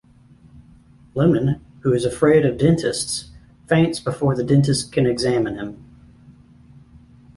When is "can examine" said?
4.91-5.59